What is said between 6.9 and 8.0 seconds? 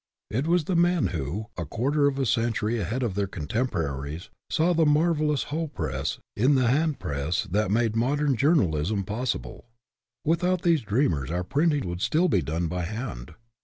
press that made